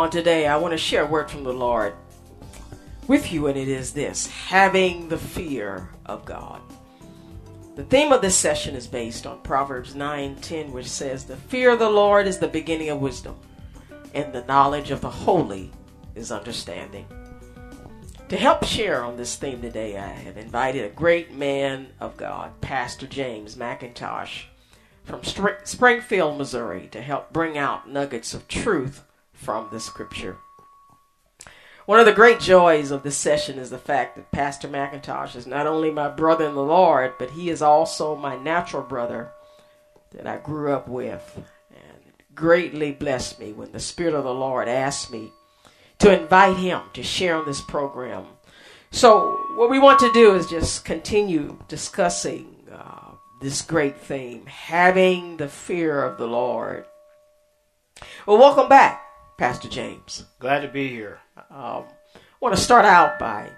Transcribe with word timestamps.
On 0.00 0.08
today, 0.08 0.46
I 0.46 0.56
want 0.56 0.72
to 0.72 0.78
share 0.78 1.02
a 1.02 1.06
word 1.06 1.30
from 1.30 1.44
the 1.44 1.52
Lord 1.52 1.92
with 3.06 3.30
you, 3.30 3.48
and 3.48 3.58
it 3.58 3.68
is 3.68 3.92
this 3.92 4.26
having 4.28 5.10
the 5.10 5.18
fear 5.18 5.90
of 6.06 6.24
God. 6.24 6.62
The 7.76 7.84
theme 7.84 8.10
of 8.10 8.22
this 8.22 8.34
session 8.34 8.74
is 8.74 8.86
based 8.86 9.26
on 9.26 9.42
Proverbs 9.42 9.92
9:10, 9.92 10.72
which 10.72 10.88
says, 10.88 11.26
The 11.26 11.36
fear 11.36 11.72
of 11.72 11.80
the 11.80 11.90
Lord 11.90 12.26
is 12.26 12.38
the 12.38 12.48
beginning 12.48 12.88
of 12.88 13.02
wisdom, 13.02 13.36
and 14.14 14.32
the 14.32 14.44
knowledge 14.44 14.90
of 14.90 15.02
the 15.02 15.10
holy 15.10 15.70
is 16.14 16.32
understanding. 16.32 17.04
To 18.30 18.38
help 18.38 18.64
share 18.64 19.04
on 19.04 19.18
this 19.18 19.36
theme 19.36 19.60
today, 19.60 19.98
I 19.98 20.08
have 20.08 20.38
invited 20.38 20.86
a 20.86 20.94
great 20.94 21.34
man 21.34 21.88
of 22.00 22.16
God, 22.16 22.58
Pastor 22.62 23.06
James 23.06 23.54
McIntosh 23.54 24.44
from 25.04 25.22
Springfield, 25.24 26.38
Missouri, 26.38 26.88
to 26.90 27.02
help 27.02 27.34
bring 27.34 27.58
out 27.58 27.86
nuggets 27.86 28.32
of 28.32 28.48
truth 28.48 29.04
from 29.40 29.68
the 29.70 29.80
scripture. 29.80 30.38
One 31.86 31.98
of 31.98 32.06
the 32.06 32.12
great 32.12 32.38
joys 32.38 32.90
of 32.90 33.02
this 33.02 33.16
session 33.16 33.58
is 33.58 33.70
the 33.70 33.78
fact 33.78 34.14
that 34.14 34.30
Pastor 34.30 34.68
McIntosh 34.68 35.34
is 35.34 35.46
not 35.46 35.66
only 35.66 35.90
my 35.90 36.08
brother 36.08 36.46
in 36.46 36.54
the 36.54 36.62
Lord, 36.62 37.14
but 37.18 37.30
he 37.30 37.50
is 37.50 37.62
also 37.62 38.14
my 38.14 38.36
natural 38.36 38.82
brother 38.82 39.32
that 40.12 40.26
I 40.26 40.36
grew 40.36 40.72
up 40.72 40.86
with. 40.86 41.42
And 41.70 42.12
greatly 42.34 42.92
blessed 42.92 43.40
me 43.40 43.52
when 43.52 43.72
the 43.72 43.80
Spirit 43.80 44.14
of 44.14 44.24
the 44.24 44.34
Lord 44.34 44.68
asked 44.68 45.10
me 45.10 45.32
to 45.98 46.16
invite 46.16 46.58
him 46.58 46.82
to 46.92 47.02
share 47.02 47.36
on 47.36 47.46
this 47.46 47.60
program. 47.60 48.26
So, 48.92 49.36
what 49.56 49.70
we 49.70 49.78
want 49.78 50.00
to 50.00 50.12
do 50.12 50.34
is 50.34 50.46
just 50.48 50.84
continue 50.84 51.58
discussing 51.68 52.56
uh, 52.72 53.12
this 53.40 53.62
great 53.62 53.96
theme 54.00 54.46
having 54.46 55.38
the 55.38 55.48
fear 55.48 56.02
of 56.02 56.18
the 56.18 56.26
Lord. 56.26 56.84
Well, 58.26 58.38
welcome 58.38 58.68
back, 58.68 59.02
Pastor 59.40 59.70
James. 59.70 60.26
Glad 60.38 60.60
to 60.60 60.68
be 60.68 60.88
here. 60.88 61.18
Um, 61.50 61.84
I 62.14 62.20
want 62.42 62.54
to 62.54 62.60
start 62.60 62.84
out 62.84 63.18
by 63.18 63.48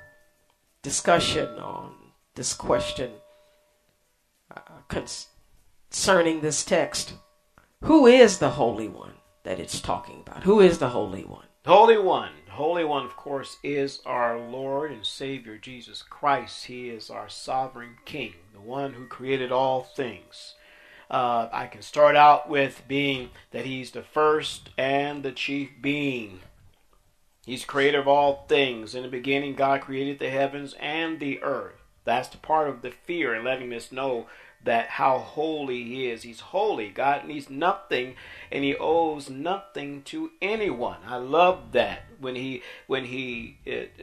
discussion 0.81 1.49
on 1.59 1.97
this 2.37 2.55
question 2.55 3.11
uh, 4.57 4.61
concerning 5.91 6.41
this 6.41 6.65
text. 6.65 7.15
Who 7.83 8.07
is 8.07 8.39
the 8.39 8.51
Holy 8.51 8.87
One 8.87 9.15
that 9.43 9.59
it's 9.59 9.81
talking 9.81 10.21
about? 10.21 10.45
Who 10.45 10.61
is 10.61 10.79
the 10.79 10.91
Holy 10.91 11.25
One? 11.25 11.47
Holy 11.67 11.99
One. 11.99 12.31
Holy 12.49 12.85
One, 12.85 13.05
of 13.05 13.17
course, 13.17 13.57
is 13.65 14.03
our 14.07 14.39
Lord 14.39 14.93
and 14.93 15.05
Savior 15.05 15.59
Jesus 15.59 16.01
Christ. 16.01 16.67
He 16.67 16.91
is 16.91 17.11
our 17.11 17.29
sovereign 17.29 17.97
King, 18.05 18.35
the 18.55 18.61
one 18.61 18.93
who 18.93 19.07
created 19.09 19.51
all 19.51 19.83
things. 19.83 20.55
Uh, 21.13 21.49
I 21.53 21.67
can 21.67 21.83
start 21.83 22.17
out 22.17 22.49
with 22.49 22.83
being 22.89 23.31
that 23.51 23.67
He's 23.67 23.91
the 23.91 24.03
first 24.03 24.71
and 24.79 25.23
the 25.23 25.31
chief 25.31 25.69
being. 25.81 26.41
He's 27.45 27.67
creator 27.67 28.01
of 28.01 28.09
all 28.09 28.47
things. 28.49 28.95
In 28.95 29.03
the 29.03 29.09
beginning, 29.09 29.55
God 29.55 29.83
created 29.83 30.19
the 30.19 30.31
heavens 30.31 30.75
and 30.81 31.21
the 31.21 31.43
earth. 31.43 31.83
That's 32.05 32.29
the 32.29 32.39
part 32.39 32.69
of 32.69 32.81
the 32.81 32.91
fear 32.91 33.35
and 33.35 33.45
letting 33.45 33.73
us 33.75 33.93
know 33.93 34.27
that 34.65 34.91
how 34.91 35.19
holy 35.19 35.83
he 35.83 36.09
is. 36.09 36.23
He's 36.23 36.41
holy. 36.41 36.89
God 36.89 37.27
needs 37.27 37.51
nothing 37.51 38.15
and 38.51 38.65
he 38.65 38.77
owes 38.77 39.29
nothing 39.29 40.03
to 40.05 40.31
anyone. 40.41 40.99
I 41.07 41.17
love 41.17 41.73
that 41.73 42.05
when 42.21 42.37
he 42.37 42.63
when 42.87 43.05
he 43.05 43.59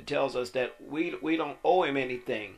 tells 0.05 0.35
us 0.35 0.51
that 0.51 0.75
we 0.85 1.15
we 1.21 1.37
don't 1.37 1.57
owe 1.63 1.83
him 1.83 1.97
anything, 1.97 2.55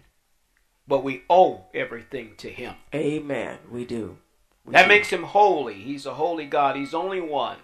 but 0.87 1.03
we 1.03 1.23
owe 1.29 1.65
everything 1.73 2.33
to 2.37 2.49
him. 2.49 2.75
Amen. 2.93 3.59
We 3.69 3.85
do. 3.85 4.17
We 4.65 4.73
that 4.73 4.83
do. 4.83 4.87
makes 4.89 5.09
him 5.09 5.23
holy. 5.23 5.75
He's 5.75 6.05
a 6.05 6.13
holy 6.15 6.45
God. 6.45 6.75
He's 6.75 6.93
only 6.93 7.21
one. 7.21 7.57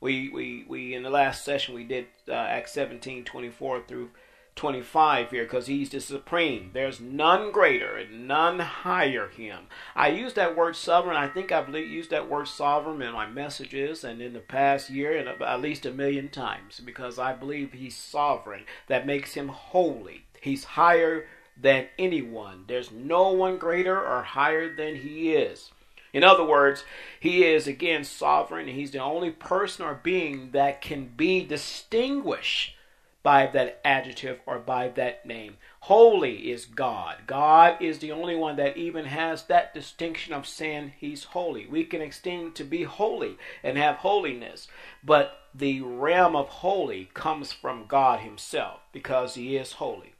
We 0.00 0.28
we 0.28 0.64
we 0.68 0.94
in 0.94 1.02
the 1.02 1.10
last 1.10 1.44
session 1.44 1.74
we 1.74 1.84
did 1.84 2.06
uh, 2.28 2.32
Acts 2.32 2.72
17, 2.72 3.24
24 3.24 3.82
through 3.86 4.10
25 4.54 5.30
here 5.30 5.44
because 5.44 5.66
he's 5.66 5.90
the 5.90 6.00
supreme. 6.00 6.70
There's 6.74 7.00
none 7.00 7.52
greater 7.52 7.96
and 7.96 8.28
none 8.28 8.58
higher 8.58 9.28
him. 9.28 9.66
I 9.96 10.08
use 10.08 10.34
that 10.34 10.56
word 10.56 10.76
sovereign. 10.76 11.16
I 11.16 11.28
think 11.28 11.50
I've 11.50 11.74
used 11.74 12.10
that 12.10 12.28
word 12.28 12.48
sovereign 12.48 13.00
in 13.00 13.12
my 13.12 13.26
messages 13.26 14.04
and 14.04 14.20
in 14.20 14.32
the 14.34 14.40
past 14.40 14.90
year 14.90 15.16
and 15.16 15.28
at 15.28 15.60
least 15.60 15.86
a 15.86 15.92
million 15.92 16.28
times 16.28 16.80
because 16.80 17.18
I 17.18 17.32
believe 17.32 17.72
he's 17.72 17.96
sovereign. 17.96 18.64
That 18.88 19.06
makes 19.06 19.34
him 19.34 19.48
holy. 19.48 20.24
He's 20.40 20.64
higher 20.64 21.26
than 21.56 21.86
anyone. 21.98 22.64
There's 22.66 22.90
no 22.90 23.30
one 23.32 23.56
greater 23.56 23.98
or 23.98 24.22
higher 24.22 24.74
than 24.74 24.96
he 24.96 25.32
is. 25.32 25.70
In 26.12 26.24
other 26.24 26.44
words, 26.44 26.84
he 27.18 27.44
is 27.44 27.66
again 27.66 28.04
sovereign. 28.04 28.68
He's 28.68 28.90
the 28.90 28.98
only 28.98 29.30
person 29.30 29.84
or 29.84 29.94
being 29.94 30.50
that 30.50 30.82
can 30.82 31.06
be 31.16 31.44
distinguished 31.44 32.74
by 33.22 33.46
that 33.46 33.80
adjective 33.84 34.40
or 34.46 34.58
by 34.58 34.88
that 34.88 35.24
name. 35.24 35.56
Holy 35.80 36.50
is 36.50 36.64
God. 36.64 37.18
God 37.26 37.80
is 37.80 37.98
the 37.98 38.12
only 38.12 38.36
one 38.36 38.56
that 38.56 38.76
even 38.76 39.06
has 39.06 39.44
that 39.44 39.72
distinction 39.72 40.32
of 40.32 40.46
saying 40.46 40.92
he's 40.98 41.24
holy. 41.24 41.66
We 41.66 41.84
can 41.84 42.02
extend 42.02 42.54
to 42.56 42.64
be 42.64 42.82
holy 42.82 43.36
and 43.62 43.78
have 43.78 43.96
holiness, 43.96 44.68
but 45.04 45.38
the 45.54 45.80
realm 45.82 46.34
of 46.34 46.48
holy 46.48 47.10
comes 47.14 47.52
from 47.52 47.86
God 47.86 48.20
himself 48.20 48.80
because 48.92 49.34
he 49.34 49.56
is 49.56 49.72
holy. 49.72 50.11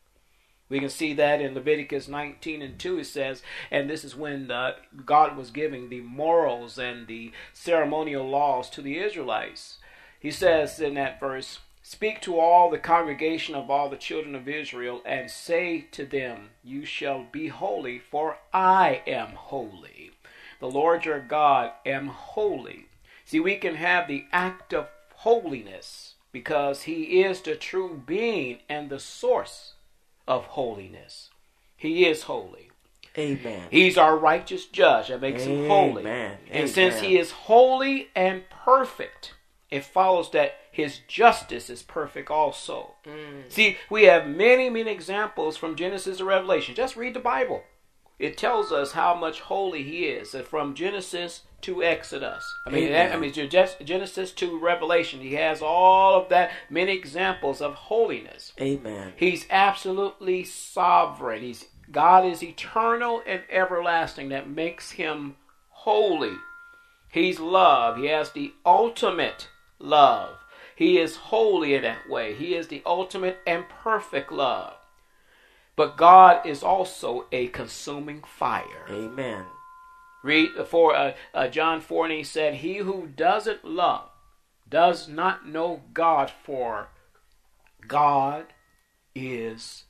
We 0.72 0.80
can 0.80 0.88
see 0.88 1.12
that 1.12 1.42
in 1.42 1.52
Leviticus 1.52 2.08
19 2.08 2.62
and 2.62 2.78
2. 2.78 3.00
It 3.00 3.04
says, 3.04 3.42
and 3.70 3.90
this 3.90 4.04
is 4.04 4.16
when 4.16 4.50
uh, 4.50 4.76
God 5.04 5.36
was 5.36 5.50
giving 5.50 5.90
the 5.90 6.00
morals 6.00 6.78
and 6.78 7.06
the 7.06 7.30
ceremonial 7.52 8.26
laws 8.26 8.70
to 8.70 8.80
the 8.80 8.96
Israelites. 8.98 9.76
He 10.18 10.30
says 10.30 10.80
in 10.80 10.94
that 10.94 11.20
verse, 11.20 11.58
Speak 11.82 12.22
to 12.22 12.40
all 12.40 12.70
the 12.70 12.78
congregation 12.78 13.54
of 13.54 13.70
all 13.70 13.90
the 13.90 13.98
children 13.98 14.34
of 14.34 14.48
Israel, 14.48 15.02
and 15.04 15.30
say 15.30 15.82
to 15.90 16.06
them, 16.06 16.48
You 16.64 16.86
shall 16.86 17.26
be 17.30 17.48
holy, 17.48 17.98
for 17.98 18.38
I 18.50 19.02
am 19.06 19.32
holy. 19.32 20.12
The 20.58 20.70
Lord 20.70 21.04
your 21.04 21.20
God 21.20 21.72
am 21.84 22.06
holy. 22.06 22.86
See, 23.26 23.40
we 23.40 23.56
can 23.56 23.74
have 23.74 24.08
the 24.08 24.24
act 24.32 24.72
of 24.72 24.88
holiness 25.16 26.14
because 26.32 26.84
He 26.84 27.20
is 27.22 27.42
the 27.42 27.56
true 27.56 28.02
being 28.06 28.60
and 28.70 28.88
the 28.88 29.00
source 29.00 29.74
of 30.26 30.46
holiness. 30.46 31.30
He 31.76 32.06
is 32.06 32.24
holy. 32.24 32.70
Amen. 33.18 33.68
He's 33.70 33.98
our 33.98 34.16
righteous 34.16 34.66
judge. 34.66 35.08
That 35.08 35.20
makes 35.20 35.42
Amen. 35.42 35.64
him 35.64 35.68
holy. 35.68 36.00
Amen. 36.02 36.38
And 36.50 36.70
since 36.70 37.00
he 37.00 37.18
is 37.18 37.30
holy 37.30 38.08
and 38.14 38.44
perfect, 38.48 39.34
it 39.70 39.84
follows 39.84 40.30
that 40.30 40.54
his 40.70 41.00
justice 41.06 41.68
is 41.68 41.82
perfect 41.82 42.30
also. 42.30 42.94
Mm. 43.04 43.50
See, 43.50 43.76
we 43.90 44.04
have 44.04 44.26
many, 44.26 44.70
many 44.70 44.90
examples 44.90 45.56
from 45.56 45.76
Genesis 45.76 46.18
to 46.18 46.24
Revelation. 46.24 46.74
Just 46.74 46.96
read 46.96 47.14
the 47.14 47.20
Bible. 47.20 47.62
It 48.18 48.38
tells 48.38 48.72
us 48.72 48.92
how 48.92 49.14
much 49.14 49.40
holy 49.40 49.82
he 49.82 50.04
is. 50.04 50.34
From 50.46 50.74
Genesis 50.74 51.42
to 51.62 51.82
Exodus. 51.82 52.44
I 52.66 52.70
mean, 52.70 52.92
that, 52.92 53.12
I 53.12 53.16
mean, 53.16 53.32
Genesis 53.32 54.32
to 54.32 54.58
Revelation. 54.58 55.20
He 55.20 55.34
has 55.34 55.62
all 55.62 56.20
of 56.20 56.28
that, 56.28 56.50
many 56.70 56.92
examples 56.92 57.60
of 57.60 57.74
holiness. 57.74 58.52
Amen. 58.60 59.12
He's 59.16 59.46
absolutely 59.50 60.44
sovereign. 60.44 61.42
He's 61.42 61.66
God 61.90 62.24
is 62.24 62.42
eternal 62.42 63.22
and 63.26 63.42
everlasting. 63.50 64.30
That 64.30 64.48
makes 64.48 64.92
him 64.92 65.36
holy. 65.68 66.36
He's 67.10 67.38
love. 67.38 67.98
He 67.98 68.06
has 68.06 68.30
the 68.30 68.52
ultimate 68.64 69.48
love. 69.78 70.38
He 70.74 70.98
is 70.98 71.16
holy 71.16 71.74
in 71.74 71.82
that 71.82 72.08
way. 72.08 72.34
He 72.34 72.54
is 72.54 72.68
the 72.68 72.82
ultimate 72.86 73.38
and 73.46 73.68
perfect 73.68 74.32
love. 74.32 74.74
But 75.76 75.96
God 75.96 76.46
is 76.46 76.62
also 76.62 77.26
a 77.30 77.48
consuming 77.48 78.22
fire. 78.22 78.86
Amen. 78.88 79.44
Read 80.22 80.50
for 80.66 80.94
uh, 80.94 81.12
uh, 81.34 81.48
John 81.48 81.80
4 81.80 82.06
and 82.06 82.14
he 82.14 82.22
said, 82.24 82.54
He 82.54 82.78
who 82.78 83.08
doesn't 83.16 83.64
love 83.64 84.08
does 84.68 85.08
not 85.08 85.46
know 85.46 85.82
God, 85.92 86.32
for 86.44 86.88
God 87.86 88.46
is 89.14 89.84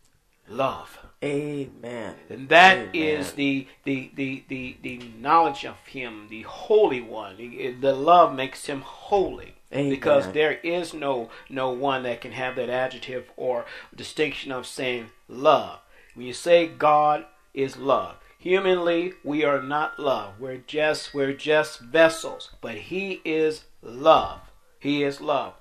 love. 0.48 0.98
Amen. 1.22 2.16
And 2.28 2.48
that 2.48 2.78
Amen. 2.78 2.90
is 2.94 3.32
the, 3.32 3.68
the, 3.84 4.10
the, 4.14 4.44
the, 4.48 4.76
the 4.82 4.98
knowledge 5.18 5.64
of 5.64 5.76
Him, 5.86 6.26
the 6.28 6.42
Holy 6.42 7.00
One. 7.00 7.36
The 7.80 7.94
love 7.94 8.34
makes 8.34 8.66
Him 8.66 8.80
holy. 8.80 9.54
Amen. 9.72 9.90
Because 9.90 10.32
there 10.32 10.58
is 10.62 10.92
no 10.92 11.30
no 11.48 11.70
one 11.70 12.02
that 12.02 12.20
can 12.20 12.32
have 12.32 12.56
that 12.56 12.68
adjective 12.68 13.30
or 13.36 13.64
distinction 13.94 14.52
of 14.52 14.66
saying 14.66 15.06
love. 15.28 15.78
When 16.14 16.26
you 16.26 16.34
say 16.34 16.66
God 16.66 17.24
is 17.54 17.78
love, 17.78 18.16
humanly 18.42 19.14
we 19.22 19.44
are 19.44 19.62
not 19.62 20.00
love. 20.00 20.34
We're 20.40 20.64
just 20.66 21.14
we're 21.14 21.32
just 21.32 21.80
vessels, 21.80 22.50
but 22.60 22.74
he 22.74 23.20
is 23.24 23.64
love. 23.82 24.40
He 24.78 25.04
is 25.04 25.20
love. 25.20 25.54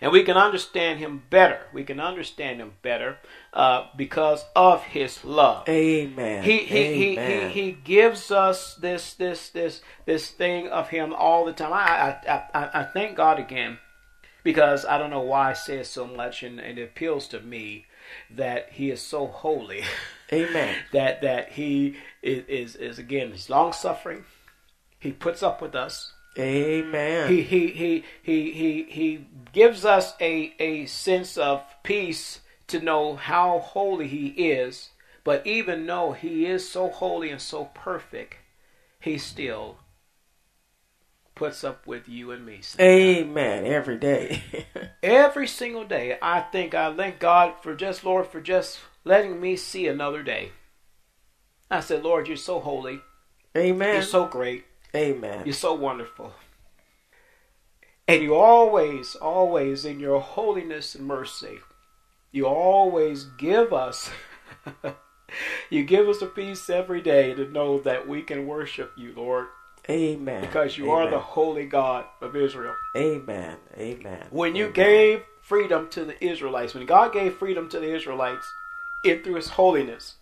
And 0.00 0.10
we 0.10 0.24
can 0.24 0.36
understand 0.36 0.98
him 0.98 1.22
better. 1.30 1.60
We 1.72 1.84
can 1.84 2.00
understand 2.00 2.60
him 2.60 2.72
better 2.82 3.18
uh, 3.52 3.86
because 3.96 4.44
of 4.56 4.82
his 4.82 5.24
love. 5.24 5.68
Amen. 5.68 6.42
He 6.42 6.58
he, 6.58 6.78
Amen. 6.78 7.50
he 7.50 7.58
he 7.58 7.66
he 7.66 7.72
gives 7.72 8.30
us 8.30 8.74
this 8.74 9.14
this 9.14 9.48
this 9.50 9.80
this 10.04 10.30
thing 10.30 10.68
of 10.68 10.88
him 10.88 11.14
all 11.14 11.44
the 11.44 11.52
time. 11.52 11.72
I 11.72 12.18
I 12.28 12.42
I, 12.52 12.80
I 12.80 12.82
thank 12.82 13.16
God 13.16 13.38
again 13.38 13.78
because 14.42 14.84
I 14.84 14.98
don't 14.98 15.10
know 15.10 15.20
why 15.20 15.50
I 15.50 15.52
say 15.54 15.78
it 15.78 15.86
so 15.86 16.06
much, 16.06 16.42
and, 16.42 16.60
and 16.60 16.78
it 16.78 16.82
appeals 16.82 17.26
to 17.28 17.40
me 17.40 17.86
that 18.30 18.70
He 18.72 18.90
is 18.90 19.00
so 19.00 19.26
holy. 19.26 19.82
Amen. 20.32 20.76
that 20.92 21.22
that 21.22 21.52
He 21.52 21.96
is 22.24 22.44
is, 22.48 22.76
is 22.76 22.98
again 22.98 23.32
He's 23.32 23.50
long 23.50 23.72
suffering. 23.72 24.24
He 24.98 25.12
puts 25.12 25.42
up 25.42 25.60
with 25.60 25.74
us. 25.74 26.12
Amen. 26.38 27.28
He 27.28 27.42
he 27.42 27.68
he 27.68 28.04
he 28.22 28.52
he 28.52 28.82
he 28.84 29.26
gives 29.52 29.84
us 29.84 30.14
a 30.20 30.54
a 30.58 30.86
sense 30.86 31.36
of 31.36 31.62
peace 31.82 32.40
to 32.68 32.80
know 32.80 33.14
how 33.16 33.58
holy 33.60 34.08
He 34.08 34.28
is. 34.28 34.90
But 35.22 35.46
even 35.46 35.86
though 35.86 36.12
He 36.12 36.46
is 36.46 36.68
so 36.68 36.88
holy 36.90 37.30
and 37.30 37.40
so 37.40 37.66
perfect, 37.74 38.36
He 38.98 39.18
still 39.18 39.76
puts 41.34 41.64
up 41.64 41.86
with 41.86 42.08
you 42.08 42.30
and 42.30 42.46
me. 42.46 42.60
sometimes. 42.62 42.80
Amen. 42.90 43.66
Every 43.66 43.98
day. 43.98 44.42
Every 45.02 45.46
single 45.46 45.84
day, 45.84 46.16
I 46.22 46.40
think 46.40 46.74
I 46.74 46.94
thank 46.94 47.18
God 47.18 47.54
for 47.62 47.74
just, 47.74 48.04
Lord, 48.04 48.26
for 48.28 48.40
just 48.40 48.78
letting 49.04 49.40
me 49.40 49.56
see 49.56 49.86
another 49.86 50.22
day. 50.22 50.52
I 51.74 51.80
said, 51.80 52.04
Lord, 52.04 52.28
you're 52.28 52.36
so 52.36 52.60
holy. 52.60 53.00
Amen. 53.56 53.94
You're 53.94 54.02
so 54.02 54.26
great. 54.26 54.64
Amen. 54.94 55.42
You're 55.44 55.54
so 55.54 55.74
wonderful. 55.74 56.32
And 58.06 58.22
you 58.22 58.36
always, 58.36 59.16
always, 59.16 59.84
in 59.84 59.98
your 59.98 60.20
holiness 60.20 60.94
and 60.94 61.06
mercy, 61.06 61.58
you 62.30 62.46
always 62.46 63.24
give 63.38 63.72
us, 63.72 64.10
you 65.70 65.84
give 65.84 66.08
us 66.08 66.22
a 66.22 66.26
peace 66.26 66.70
every 66.70 67.00
day 67.00 67.34
to 67.34 67.50
know 67.50 67.80
that 67.80 68.06
we 68.06 68.22
can 68.22 68.46
worship 68.46 68.92
you, 68.96 69.12
Lord, 69.16 69.46
Amen. 69.90 70.42
because 70.42 70.78
you 70.78 70.92
Amen. 70.92 70.96
are 71.06 71.10
the 71.10 71.18
holy 71.18 71.64
God 71.64 72.04
of 72.20 72.36
Israel. 72.36 72.74
Amen. 72.96 73.56
Amen. 73.76 74.26
When 74.30 74.54
you 74.54 74.64
Amen. 74.64 74.74
gave 74.74 75.22
freedom 75.40 75.88
to 75.90 76.04
the 76.04 76.24
Israelites, 76.24 76.74
when 76.74 76.86
God 76.86 77.12
gave 77.12 77.34
freedom 77.34 77.68
to 77.70 77.80
the 77.80 77.94
Israelites, 77.94 78.46
it 79.04 79.24
through 79.24 79.36
His 79.36 79.48
holiness, 79.50 80.16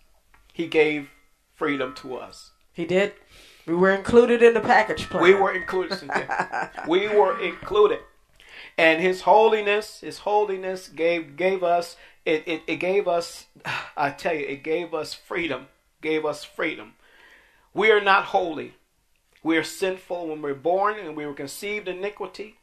He 0.53 0.67
gave 0.67 1.09
freedom 1.55 1.93
to 1.95 2.15
us. 2.15 2.51
He 2.73 2.85
did. 2.85 3.13
We 3.65 3.75
were 3.75 3.91
included 3.91 4.43
in 4.43 4.53
the 4.53 4.59
package 4.59 5.09
plan. 5.09 5.23
We 5.23 5.33
were 5.33 5.53
included. 5.53 5.99
We 6.87 7.07
were 7.07 7.39
included, 7.39 7.99
and 8.77 9.01
His 9.01 9.21
holiness, 9.21 10.01
His 10.01 10.19
holiness 10.19 10.87
gave 10.87 11.37
gave 11.37 11.63
us 11.63 11.95
it, 12.25 12.43
it. 12.47 12.63
It 12.67 12.75
gave 12.77 13.07
us. 13.07 13.45
I 13.97 14.09
tell 14.09 14.33
you, 14.33 14.45
it 14.45 14.63
gave 14.63 14.93
us 14.93 15.13
freedom. 15.13 15.67
Gave 16.01 16.25
us 16.25 16.43
freedom. 16.43 16.93
We 17.73 17.91
are 17.91 18.01
not 18.01 18.25
holy. 18.25 18.73
We 19.41 19.57
are 19.57 19.63
sinful 19.63 20.27
when 20.27 20.41
we're 20.41 20.53
born, 20.53 20.97
and 20.99 21.15
we 21.15 21.25
were 21.25 21.33
conceived 21.33 21.87
iniquity. 21.87 22.57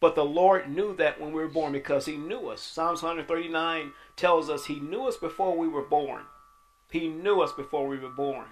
But 0.00 0.16
the 0.16 0.24
Lord 0.24 0.68
knew 0.68 0.96
that 0.96 1.20
when 1.20 1.32
we 1.32 1.42
were 1.42 1.48
born 1.48 1.72
because 1.72 2.06
He 2.06 2.16
knew 2.16 2.48
us. 2.48 2.60
Psalms 2.60 3.02
139 3.02 3.92
tells 4.16 4.50
us 4.50 4.66
He 4.66 4.80
knew 4.80 5.06
us 5.06 5.16
before 5.16 5.56
we 5.56 5.68
were 5.68 5.82
born. 5.82 6.22
He 6.92 7.08
knew 7.08 7.40
us 7.40 7.52
before 7.52 7.88
we 7.88 7.98
were 7.98 8.10
born. 8.10 8.46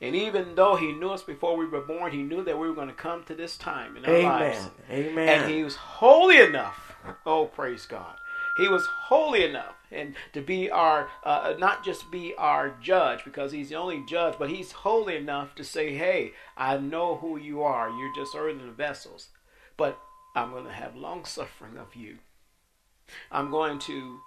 And 0.00 0.14
even 0.14 0.54
though 0.54 0.76
He 0.76 0.92
knew 0.92 1.10
us 1.10 1.22
before 1.22 1.56
we 1.56 1.66
were 1.66 1.82
born, 1.82 2.12
He 2.12 2.22
knew 2.22 2.42
that 2.44 2.58
we 2.58 2.68
were 2.68 2.74
going 2.74 2.88
to 2.88 2.94
come 2.94 3.24
to 3.24 3.34
this 3.34 3.56
time 3.56 3.96
in 3.96 4.04
our 4.06 4.14
Amen. 4.14 4.30
lives. 4.30 4.70
Amen. 4.90 5.28
And 5.28 5.50
He 5.50 5.62
was 5.62 5.76
holy 5.76 6.40
enough. 6.40 6.96
Oh, 7.26 7.46
praise 7.46 7.86
God. 7.86 8.16
He 8.56 8.68
was 8.68 8.86
holy 8.86 9.44
enough 9.44 9.74
and 9.92 10.14
to 10.32 10.40
be 10.40 10.70
our 10.70 11.08
uh, 11.24 11.54
not 11.58 11.84
just 11.84 12.10
be 12.10 12.34
our 12.36 12.76
judge 12.82 13.24
because 13.24 13.52
he's 13.52 13.70
the 13.70 13.74
only 13.74 14.04
judge 14.08 14.34
but 14.38 14.50
he's 14.50 14.72
holy 14.72 15.16
enough 15.16 15.54
to 15.54 15.64
say 15.64 15.94
hey 15.94 16.32
i 16.56 16.76
know 16.76 17.16
who 17.16 17.36
you 17.36 17.62
are 17.62 17.90
you're 17.90 18.14
just 18.14 18.34
earthen 18.34 18.72
vessels 18.72 19.28
but 19.76 19.98
i'm 20.36 20.50
going 20.50 20.64
to 20.64 20.72
have 20.72 20.94
long 20.96 21.24
suffering 21.24 21.76
of 21.76 21.94
you 21.94 22.18
i'm 23.30 23.50
going 23.50 23.78
to 23.78 24.20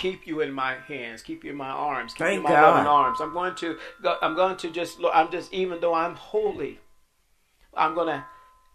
keep 0.00 0.26
you 0.26 0.40
in 0.40 0.52
my 0.52 0.74
hands 0.88 1.22
keep 1.22 1.44
you 1.44 1.50
in 1.50 1.56
my 1.56 1.68
arms 1.68 2.12
keep 2.14 2.26
you 2.26 2.32
in 2.34 2.42
my 2.42 2.50
God. 2.50 2.62
loving 2.62 2.86
arms 2.86 3.20
i'm 3.20 3.32
going 3.32 3.54
to 3.54 3.76
i'm 4.22 4.34
going 4.34 4.56
to 4.56 4.70
just 4.70 4.98
i'm 5.12 5.30
just 5.30 5.52
even 5.52 5.78
though 5.80 5.94
i'm 5.94 6.14
holy 6.14 6.78
i'm 7.74 7.94
going 7.94 8.06
to 8.08 8.24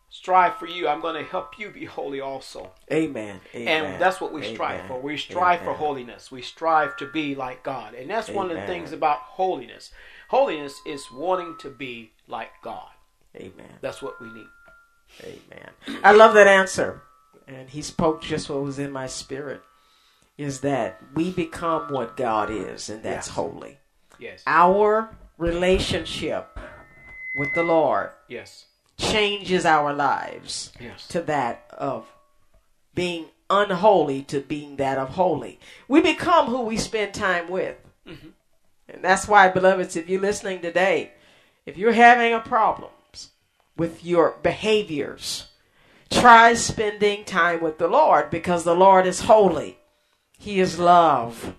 strive 0.10 0.56
for 0.56 0.68
you 0.68 0.88
i'm 0.88 1.02
going 1.02 1.16
to 1.16 1.30
help 1.30 1.58
you 1.60 1.70
be 1.70 1.84
holy 1.86 2.22
also 2.22 2.72
Amen. 2.92 3.42
Amen. 3.54 3.86
and 3.86 4.02
that's 4.02 4.22
what 4.22 4.32
we 4.32 4.54
strive 4.54 4.76
Amen. 4.82 4.88
for. 4.88 5.02
We 5.02 5.18
strive 5.18 5.62
for 5.62 5.74
holiness. 5.74 6.32
We 6.32 6.42
strive 6.42 6.96
to 6.98 7.08
be 7.08 7.36
like 7.36 7.64
God. 7.64 7.94
And 7.96 8.10
that's 8.10 8.30
one 8.30 8.52
of 8.52 8.58
the 8.58 8.66
things 8.68 8.92
about 8.92 9.18
holiness. 9.20 9.92
Holiness 10.30 10.80
is 10.86 11.12
wanting 11.12 11.56
to 11.60 11.70
be 11.70 12.12
like 12.28 12.52
God. 12.62 12.90
Amen. 13.36 13.80
That's 13.82 14.02
what 14.02 14.22
we 14.22 14.32
need. 14.32 14.48
Amen. 15.24 16.02
I 16.04 16.12
love 16.14 16.34
that 16.36 16.48
answer. 16.48 17.02
And 17.48 17.70
he 17.70 17.82
spoke 17.82 18.22
just 18.22 18.50
what 18.50 18.62
was 18.62 18.80
in 18.80 18.92
my 18.92 19.08
spirit 19.08 19.62
is 20.38 20.62
that 20.62 21.00
we 21.14 21.32
become 21.32 21.92
what 21.92 22.18
God 22.18 22.50
is, 22.50 22.90
and 22.90 23.04
that's 23.04 23.28
Yes. 23.28 23.36
holy. 23.36 23.78
Yes. 24.20 24.44
Our 24.46 25.16
relationship 25.38 26.58
with 27.40 27.54
the 27.56 27.64
Lord 27.64 28.12
Yes. 28.28 28.66
changes 28.98 29.66
our 29.66 29.94
lives 29.94 30.72
Yes. 30.80 31.08
to 31.10 31.22
that 31.22 31.66
of 31.78 32.08
being 32.94 33.28
unholy 33.50 34.24
to 34.24 34.40
being 34.40 34.78
that 34.78 34.98
of 34.98 35.10
holy. 35.10 35.60
We 35.88 36.02
become 36.02 36.48
who 36.48 36.62
we 36.62 36.78
spend 36.78 37.14
time 37.14 37.48
with. 37.50 37.78
Mhm. 38.08 38.32
And 38.90 39.04
that's 39.04 39.28
why, 39.28 39.50
beloveds, 39.50 39.96
if 39.96 40.08
you're 40.10 40.22
listening 40.22 40.62
today, 40.62 41.12
if 41.66 41.78
you're 41.78 41.92
having 41.94 42.34
a 42.34 42.40
problems 42.40 43.32
with 43.78 44.04
your 44.06 44.32
behaviors, 44.42 45.48
try 46.10 46.54
spending 46.54 47.24
time 47.26 47.62
with 47.62 47.78
the 47.78 47.88
Lord 47.88 48.30
because 48.30 48.64
the 48.64 48.76
Lord 48.76 49.06
is 49.06 49.22
holy. 49.22 49.78
He 50.38 50.60
is 50.60 50.80
love. 50.80 51.56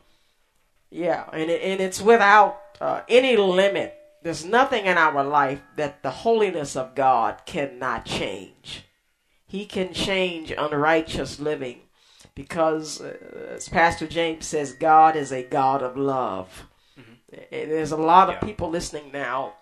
Yeah, 0.90 1.24
and, 1.32 1.50
it, 1.50 1.62
and 1.62 1.80
it's 1.80 2.00
without 2.00 2.60
uh, 2.80 3.02
any 3.08 3.36
limit. 3.36 3.94
There's 4.22 4.44
nothing 4.44 4.86
in 4.86 4.98
our 4.98 5.22
life 5.24 5.60
that 5.76 6.02
the 6.02 6.10
holiness 6.10 6.76
of 6.76 6.94
God 6.94 7.42
cannot 7.46 8.04
change. 8.04 8.84
He 9.46 9.66
can 9.66 9.92
change 9.92 10.50
unrighteous 10.50 11.38
living 11.38 11.80
because, 12.34 13.00
uh, 13.00 13.16
as 13.54 13.68
Pastor 13.68 14.06
James 14.06 14.46
says, 14.46 14.72
God 14.72 15.16
is 15.16 15.32
a 15.32 15.42
God 15.42 15.82
of 15.82 15.96
love. 15.96 16.66
And 17.52 17.70
there's 17.70 17.92
a 17.92 17.96
lot 17.96 18.28
of 18.28 18.36
Yeah. 18.36 18.40
people 18.40 18.68
listening 18.70 19.10
now. 19.12 19.54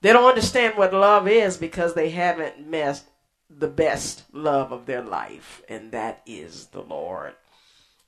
They 0.00 0.12
don't 0.12 0.28
understand 0.28 0.76
what 0.76 0.92
love 0.94 1.28
is 1.28 1.56
because 1.58 1.94
they 1.94 2.10
haven't 2.10 2.66
met 2.66 3.02
the 3.50 3.68
best 3.68 4.24
love 4.32 4.72
of 4.72 4.86
their 4.86 5.02
life, 5.02 5.62
and 5.68 5.92
that 5.92 6.22
is 6.24 6.66
the 6.66 6.80
Lord. 6.80 7.34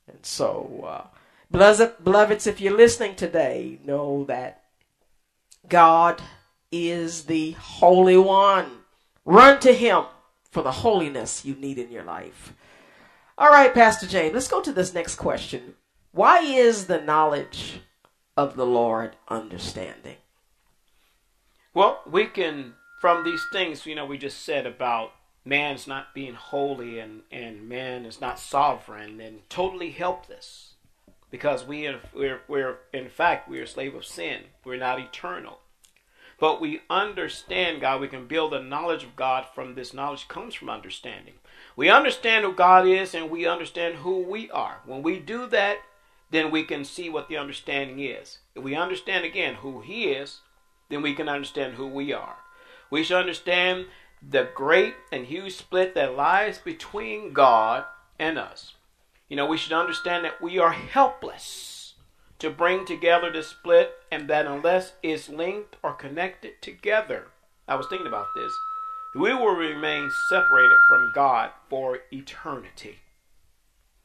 And 0.07 0.25
so, 0.25 0.83
uh, 0.85 1.07
beloved- 1.51 2.03
beloveds, 2.03 2.47
if 2.47 2.59
you're 2.59 2.75
listening 2.75 3.15
today, 3.15 3.79
know 3.83 4.25
that 4.25 4.63
God 5.67 6.21
is 6.71 7.25
the 7.25 7.51
Holy 7.51 8.17
One. 8.17 8.83
Run 9.25 9.59
to 9.61 9.73
Him 9.73 10.05
for 10.51 10.61
the 10.61 10.71
holiness 10.71 11.45
you 11.45 11.55
need 11.55 11.77
in 11.77 11.91
your 11.91 12.03
life. 12.03 12.53
All 13.37 13.49
right, 13.49 13.73
Pastor 13.73 14.05
James, 14.05 14.33
let's 14.33 14.47
go 14.47 14.61
to 14.61 14.71
this 14.71 14.93
next 14.93 15.15
question. 15.15 15.75
Why 16.11 16.39
is 16.39 16.85
the 16.85 17.01
knowledge 17.01 17.81
of 18.37 18.55
the 18.55 18.65
Lord 18.65 19.15
understanding? 19.27 20.17
Well, 21.73 22.01
we 22.05 22.25
can, 22.27 22.75
from 23.01 23.23
these 23.23 23.43
things, 23.51 23.85
you 23.87 23.95
know, 23.95 24.05
we 24.05 24.19
just 24.19 24.43
said 24.43 24.67
about 24.67 25.13
man's 25.45 25.87
not 25.87 26.13
being 26.13 26.35
holy 26.35 26.99
and, 26.99 27.21
and 27.31 27.67
man 27.67 28.05
is 28.05 28.21
not 28.21 28.39
sovereign 28.39 29.19
and 29.19 29.47
totally 29.49 29.91
helpless 29.91 30.73
because 31.29 31.65
we 31.65 31.87
are, 31.87 31.99
we're, 32.13 32.41
we're, 32.47 32.77
in 32.93 33.09
fact, 33.09 33.49
we're 33.49 33.63
a 33.63 33.67
slave 33.67 33.95
of 33.95 34.05
sin. 34.05 34.41
We're 34.63 34.77
not 34.77 34.99
eternal. 34.99 35.59
But 36.39 36.61
we 36.61 36.81
understand 36.89 37.81
God. 37.81 38.01
We 38.01 38.07
can 38.07 38.27
build 38.27 38.53
a 38.53 38.61
knowledge 38.61 39.03
of 39.03 39.15
God 39.15 39.45
from 39.53 39.75
this 39.75 39.93
knowledge 39.93 40.27
comes 40.27 40.53
from 40.53 40.69
understanding. 40.69 41.35
We 41.75 41.89
understand 41.89 42.45
who 42.45 42.53
God 42.53 42.87
is 42.87 43.15
and 43.15 43.29
we 43.29 43.45
understand 43.47 43.95
who 43.95 44.19
we 44.19 44.49
are. 44.51 44.81
When 44.85 45.01
we 45.01 45.19
do 45.19 45.47
that, 45.47 45.77
then 46.31 46.51
we 46.51 46.63
can 46.63 46.83
see 46.83 47.09
what 47.09 47.29
the 47.29 47.37
understanding 47.37 47.99
is. 47.99 48.39
If 48.55 48.63
we 48.63 48.75
understand 48.75 49.25
again 49.25 49.55
who 49.55 49.81
He 49.81 50.05
is, 50.05 50.39
then 50.89 51.01
we 51.01 51.13
can 51.13 51.29
understand 51.29 51.75
who 51.75 51.87
we 51.87 52.11
are. 52.13 52.37
We 52.89 53.03
should 53.03 53.17
understand 53.17 53.87
the 54.29 54.49
great 54.55 54.95
and 55.11 55.25
huge 55.25 55.55
split 55.55 55.95
that 55.95 56.15
lies 56.15 56.57
between 56.57 57.33
God 57.33 57.85
and 58.17 58.37
us. 58.37 58.73
You 59.27 59.35
know, 59.35 59.45
we 59.45 59.57
should 59.57 59.73
understand 59.73 60.25
that 60.25 60.41
we 60.41 60.59
are 60.59 60.71
helpless 60.71 61.93
to 62.39 62.49
bring 62.49 62.85
together 62.85 63.31
the 63.31 63.41
split, 63.41 63.93
and 64.11 64.29
that 64.29 64.45
unless 64.45 64.93
it's 65.01 65.29
linked 65.29 65.77
or 65.81 65.93
connected 65.93 66.61
together, 66.61 67.27
I 67.69 67.75
was 67.75 67.87
thinking 67.87 68.07
about 68.07 68.27
this, 68.35 68.51
we 69.15 69.33
will 69.33 69.55
remain 69.55 70.11
separated 70.29 70.77
from 70.89 71.11
God 71.15 71.51
for 71.69 71.99
eternity. 72.11 72.99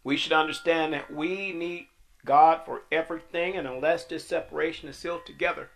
We 0.04 0.16
should 0.16 0.32
understand 0.32 0.92
that 0.92 1.12
we 1.12 1.52
need 1.52 1.88
God 2.24 2.60
for 2.64 2.82
everything, 2.92 3.56
and 3.56 3.66
unless 3.66 4.04
this 4.04 4.26
separation 4.28 4.88
is 4.88 4.96
sealed 4.96 5.26
together, 5.26 5.70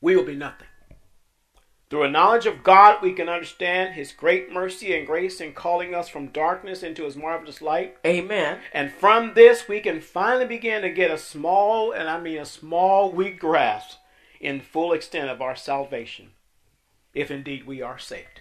we 0.00 0.16
will 0.16 0.24
be 0.24 0.34
nothing. 0.34 0.68
Through 1.88 2.02
a 2.02 2.10
knowledge 2.10 2.46
of 2.46 2.64
God, 2.64 3.00
we 3.00 3.12
can 3.12 3.28
understand 3.28 3.94
His 3.94 4.12
great 4.12 4.50
mercy 4.50 4.96
and 4.96 5.06
grace 5.06 5.40
in 5.40 5.52
calling 5.52 5.94
us 5.94 6.08
from 6.08 6.28
darkness 6.28 6.82
into 6.82 7.04
His 7.04 7.16
marvelous 7.16 7.62
light. 7.62 7.96
Amen. 8.04 8.58
And 8.72 8.90
from 8.90 9.34
this, 9.34 9.68
we 9.68 9.80
can 9.80 10.00
finally 10.00 10.46
begin 10.46 10.82
to 10.82 10.90
get 10.90 11.12
a 11.12 11.18
small, 11.18 11.92
and 11.92 12.08
I 12.08 12.20
mean 12.20 12.38
a 12.38 12.44
small, 12.44 13.12
weak 13.12 13.38
grasp 13.38 13.98
in 14.40 14.60
full 14.60 14.92
extent 14.92 15.30
of 15.30 15.40
our 15.40 15.54
salvation, 15.54 16.30
if 17.14 17.30
indeed 17.30 17.66
we 17.66 17.80
are 17.82 17.98
saved. 17.98 18.40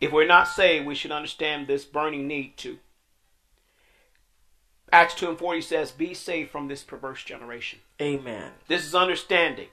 If 0.00 0.12
we're 0.12 0.26
not 0.26 0.48
saved, 0.48 0.86
we 0.86 0.94
should 0.94 1.12
understand 1.12 1.66
this 1.66 1.84
burning 1.84 2.26
need 2.26 2.56
to. 2.58 2.78
Acts 4.90 5.14
2 5.14 5.28
and 5.28 5.38
40 5.38 5.60
says, 5.60 5.90
Be 5.90 6.14
saved 6.14 6.50
from 6.50 6.68
this 6.68 6.82
perverse 6.82 7.22
generation. 7.22 7.80
Amen. 8.00 8.52
This 8.68 8.86
is 8.86 8.94
understanding, 8.94 9.68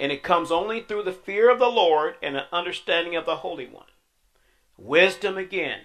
and 0.00 0.12
it 0.12 0.22
comes 0.22 0.50
only 0.50 0.80
through 0.80 1.02
the 1.02 1.12
fear 1.12 1.50
of 1.50 1.58
the 1.58 1.66
Lord 1.68 2.14
and 2.22 2.36
an 2.36 2.44
understanding 2.52 3.16
of 3.16 3.26
the 3.26 3.36
Holy 3.36 3.66
One. 3.66 3.86
Wisdom 4.76 5.36
again, 5.36 5.80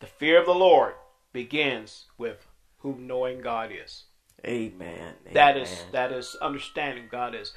the 0.00 0.06
fear 0.06 0.38
of 0.38 0.46
the 0.46 0.54
Lord 0.54 0.94
begins 1.32 2.04
with 2.16 2.46
who 2.78 2.96
knowing 2.98 3.40
God 3.40 3.70
is. 3.72 4.04
Amen. 4.46 5.14
That 5.32 5.56
is 5.56 5.70
Amen. 5.72 5.92
that 5.92 6.12
is 6.12 6.36
understanding 6.40 7.08
God 7.10 7.34
is. 7.34 7.52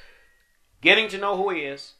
Getting 0.80 1.08
to 1.10 1.18
know 1.18 1.36
who 1.36 1.50
He 1.50 1.60
is, 1.60 1.94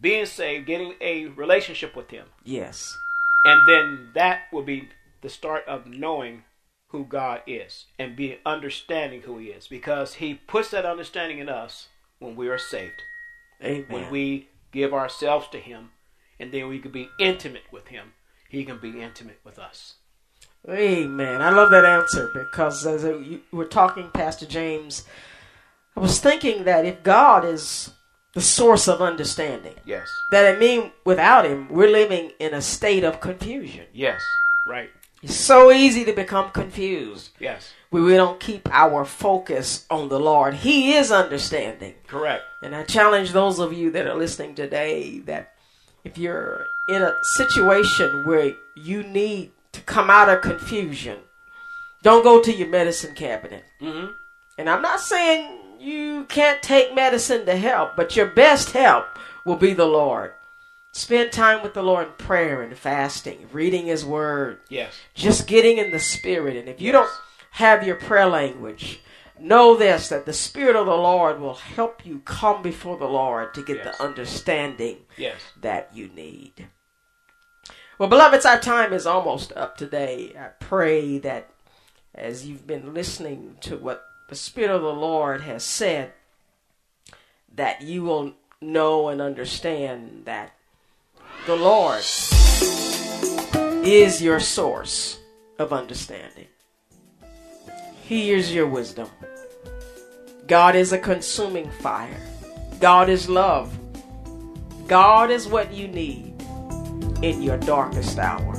being 0.00 0.26
saved, 0.26 0.66
getting 0.66 0.94
a 1.00 1.26
relationship 1.26 1.96
with 1.96 2.10
Him, 2.10 2.26
Yes. 2.44 2.96
and 3.44 3.66
then 3.66 4.10
that 4.14 4.42
will 4.52 4.62
be 4.62 4.90
the 5.22 5.28
start 5.30 5.64
of 5.66 5.86
knowing 5.86 6.44
who 6.88 7.04
God 7.04 7.40
is 7.46 7.86
and 7.98 8.14
be 8.14 8.38
understanding 8.46 9.22
who 9.22 9.38
He 9.38 9.46
is, 9.46 9.66
because 9.66 10.14
He 10.14 10.34
puts 10.34 10.70
that 10.70 10.84
understanding 10.86 11.38
in 11.38 11.48
us 11.48 11.88
when 12.18 12.36
we 12.36 12.48
are 12.48 12.58
saved, 12.58 13.02
Amen. 13.62 13.86
when 13.88 14.10
we 14.10 14.48
give 14.72 14.92
ourselves 14.94 15.48
to 15.48 15.58
Him, 15.58 15.90
and 16.38 16.52
then 16.52 16.68
we 16.68 16.78
can 16.78 16.90
be 16.92 17.08
intimate 17.18 17.64
with 17.72 17.88
Him. 17.88 18.12
He 18.48 18.64
can 18.64 18.78
be 18.78 19.00
intimate 19.00 19.40
with 19.44 19.58
us. 19.58 19.94
Amen. 20.68 21.40
I 21.42 21.50
love 21.50 21.70
that 21.70 21.84
answer 21.84 22.30
because 22.34 22.86
as 22.86 23.04
were 23.52 23.64
talking, 23.64 24.10
Pastor 24.12 24.46
James, 24.46 25.04
I 25.96 26.00
was 26.00 26.18
thinking 26.18 26.64
that 26.64 26.84
if 26.84 27.02
God 27.02 27.44
is 27.44 27.92
the 28.34 28.40
source 28.40 28.88
of 28.88 29.00
understanding, 29.00 29.74
Yes. 29.84 30.08
that 30.32 30.54
I 30.54 30.58
mean 30.58 30.92
without 31.04 31.46
Him, 31.46 31.68
we're 31.70 31.90
living 31.90 32.32
in 32.38 32.52
a 32.52 32.60
state 32.60 33.04
of 33.04 33.20
confusion. 33.20 33.86
Yes. 33.92 34.20
Right. 34.66 34.90
It's 35.26 35.34
so 35.34 35.72
easy 35.72 36.04
to 36.04 36.12
become 36.12 36.50
confused 36.52 37.30
Yes. 37.40 37.72
when 37.90 38.04
we 38.04 38.14
don't 38.14 38.38
keep 38.38 38.68
our 38.70 39.04
focus 39.04 39.84
on 39.90 40.08
the 40.08 40.20
Lord. 40.20 40.54
He 40.54 40.94
is 40.94 41.10
understanding. 41.10 41.94
Correct. 42.06 42.44
And 42.62 42.76
I 42.76 42.84
challenge 42.84 43.32
those 43.32 43.58
of 43.58 43.72
you 43.72 43.90
that 43.90 44.06
are 44.06 44.14
listening 44.14 44.54
today 44.54 45.18
that 45.26 45.52
if 46.04 46.16
you're 46.16 46.64
in 46.88 47.02
a 47.02 47.12
situation 47.36 48.22
where 48.24 48.54
you 48.76 49.02
need 49.02 49.50
to 49.72 49.80
come 49.80 50.10
out 50.10 50.28
of 50.28 50.42
confusion, 50.42 51.18
don't 52.02 52.22
go 52.22 52.40
to 52.40 52.52
your 52.54 52.68
medicine 52.68 53.16
cabinet. 53.16 53.64
Mm-hmm. 53.82 54.12
And 54.58 54.70
I'm 54.70 54.80
not 54.80 55.00
saying 55.00 55.58
you 55.80 56.24
can't 56.28 56.62
take 56.62 56.94
medicine 56.94 57.46
to 57.46 57.56
help, 57.56 57.96
but 57.96 58.14
your 58.14 58.26
best 58.26 58.70
help 58.70 59.06
will 59.44 59.56
be 59.56 59.72
the 59.72 59.86
Lord. 59.86 60.34
Spend 60.96 61.30
time 61.30 61.62
with 61.62 61.74
the 61.74 61.82
Lord 61.82 62.06
in 62.06 62.12
prayer 62.14 62.62
and 62.62 62.74
fasting, 62.74 63.50
reading 63.52 63.84
His 63.84 64.02
Word, 64.02 64.60
Yes. 64.70 64.94
just 65.12 65.46
getting 65.46 65.76
in 65.76 65.90
the 65.90 66.00
Spirit. 66.00 66.56
And 66.56 66.70
if 66.70 66.80
you 66.80 66.86
Yes. 66.90 66.94
don't 66.94 67.10
have 67.50 67.86
your 67.86 67.96
prayer 67.96 68.24
language, 68.24 69.00
know 69.38 69.76
this 69.76 70.08
that 70.08 70.24
the 70.24 70.32
Spirit 70.32 70.74
of 70.74 70.86
the 70.86 70.96
Lord 70.96 71.38
will 71.38 71.56
help 71.56 72.06
you 72.06 72.20
come 72.20 72.62
before 72.62 72.96
the 72.96 73.06
Lord 73.08 73.52
to 73.52 73.62
get 73.62 73.76
Yes. 73.84 73.98
the 73.98 74.04
understanding 74.04 75.04
Yes. 75.18 75.36
that 75.60 75.90
you 75.92 76.08
need. 76.08 76.66
Well, 77.98 78.08
beloveds, 78.08 78.46
our 78.46 78.58
time 78.58 78.94
is 78.94 79.06
almost 79.06 79.52
up 79.54 79.76
today. 79.76 80.34
I 80.34 80.48
pray 80.64 81.18
that 81.18 81.50
as 82.14 82.46
you've 82.46 82.66
been 82.66 82.94
listening 82.94 83.58
to 83.60 83.76
what 83.76 84.02
the 84.30 84.34
Spirit 84.34 84.70
of 84.74 84.80
the 84.80 84.94
Lord 84.94 85.42
has 85.42 85.62
said, 85.62 86.14
that 87.54 87.82
you 87.82 88.02
will 88.02 88.32
know 88.62 89.08
and 89.08 89.20
understand 89.20 90.22
that 90.24 90.52
the 91.46 91.54
Lord 91.54 92.02
is 93.86 94.20
your 94.20 94.40
source 94.40 95.20
of 95.60 95.72
understanding. 95.72 96.48
He 98.02 98.32
is 98.32 98.52
your 98.52 98.66
wisdom. 98.66 99.08
God 100.48 100.74
is 100.74 100.92
a 100.92 100.98
consuming 100.98 101.70
fire. 101.70 102.20
God 102.80 103.08
is 103.08 103.28
love. 103.28 103.78
God 104.88 105.30
is 105.30 105.46
what 105.46 105.72
you 105.72 105.86
need 105.86 106.34
in 107.22 107.40
your 107.40 107.58
darkest 107.58 108.18
hour. 108.18 108.56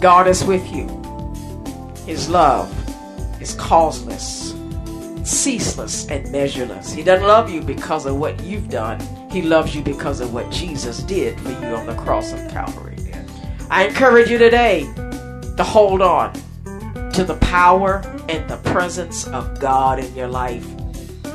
God 0.00 0.28
is 0.28 0.44
with 0.44 0.64
you. 0.72 0.86
His 2.06 2.28
love 2.28 2.72
is 3.42 3.54
causeless, 3.54 4.54
ceaseless, 5.24 6.06
and 6.06 6.30
measureless. 6.30 6.92
He 6.92 7.02
doesn't 7.02 7.26
love 7.26 7.50
you 7.50 7.60
because 7.60 8.06
of 8.06 8.16
what 8.18 8.40
you've 8.44 8.68
done. 8.68 9.00
He 9.32 9.40
loves 9.40 9.74
you 9.74 9.82
because 9.82 10.20
of 10.20 10.34
what 10.34 10.50
Jesus 10.50 11.02
did 11.04 11.40
for 11.40 11.48
you 11.48 11.74
on 11.74 11.86
the 11.86 11.94
cross 11.94 12.34
of 12.34 12.50
Calvary. 12.50 12.98
I 13.70 13.86
encourage 13.86 14.28
you 14.28 14.36
today 14.36 14.82
to 15.56 15.64
hold 15.64 16.02
on 16.02 16.34
to 17.12 17.24
the 17.24 17.38
power 17.40 18.02
and 18.28 18.46
the 18.48 18.58
presence 18.58 19.26
of 19.28 19.58
God 19.58 19.98
in 19.98 20.14
your 20.14 20.28
life. 20.28 20.66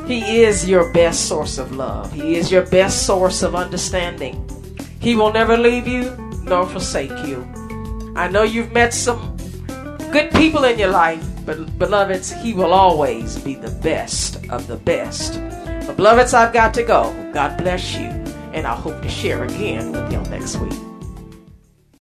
He 0.06 0.44
is 0.44 0.70
your 0.70 0.94
best 0.94 1.28
source 1.28 1.58
of 1.58 1.76
love. 1.76 2.14
He 2.14 2.36
is 2.36 2.52
your 2.52 2.68
best 2.68 3.08
source 3.08 3.42
of 3.42 3.56
understanding. 3.56 4.48
He 5.00 5.16
will 5.16 5.34
never 5.34 5.58
leave 5.58 5.88
you 5.88 6.16
nor 6.44 6.68
forsake 6.68 7.18
you. 7.26 7.48
I 8.16 8.28
know 8.28 8.44
you've 8.44 8.74
met 8.74 8.94
some 8.94 9.36
good 10.12 10.30
people 10.32 10.66
in 10.66 10.78
your 10.78 10.92
life, 10.92 11.26
but 11.48 11.80
beloveds, 11.80 12.32
He 12.32 12.54
will 12.54 12.74
always 12.74 13.40
be 13.40 13.56
the 13.56 13.72
best 13.82 14.46
of 14.50 14.68
the 14.68 14.78
best. 14.78 15.42
Beloveds, 15.98 16.36
I've 16.36 16.54
got 16.54 16.76
to 16.76 16.84
go. 16.84 17.12
God 17.34 17.58
bless 17.58 17.96
you, 17.96 18.06
and 18.54 18.68
I 18.68 18.76
hope 18.76 19.02
to 19.02 19.10
share 19.10 19.44
again 19.44 19.92
with 19.92 20.12
y'all 20.12 20.24
next 20.26 20.56
week. 20.58 20.87